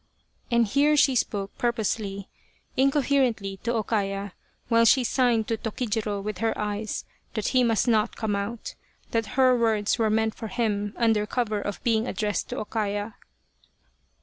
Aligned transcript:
and 0.49 0.65
here 0.65 0.97
she 0.97 1.13
spoke, 1.13 1.55
purposely, 1.59 2.27
incoherently 2.75 3.57
to 3.57 3.71
O 3.71 3.83
Kaya, 3.83 4.33
while 4.67 4.83
she 4.83 5.03
signed 5.03 5.47
to 5.47 5.57
Tokijiro 5.57 6.19
with 6.23 6.39
her 6.39 6.57
eyes 6.57 7.05
that 7.35 7.49
he 7.49 7.63
must 7.63 7.87
not 7.87 8.15
come 8.15 8.35
out 8.35 8.73
that 9.11 9.37
her 9.37 9.55
words 9.55 9.99
were 9.99 10.09
meant 10.09 10.33
for 10.33 10.47
him 10.47 10.95
under 10.97 11.27
cover 11.27 11.61
of 11.61 11.83
being 11.83 12.07
addressed 12.07 12.49
to 12.49 12.55
O 12.57 12.65
Kaya. 12.65 13.13